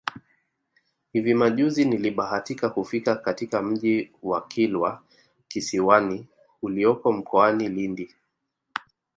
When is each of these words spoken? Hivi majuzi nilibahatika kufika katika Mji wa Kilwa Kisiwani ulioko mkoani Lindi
Hivi 1.13 1.33
majuzi 1.33 1.85
nilibahatika 1.85 2.69
kufika 2.69 3.15
katika 3.15 3.61
Mji 3.61 4.11
wa 4.23 4.47
Kilwa 4.47 5.03
Kisiwani 5.47 6.27
ulioko 6.61 7.11
mkoani 7.11 7.69
Lindi 7.69 8.15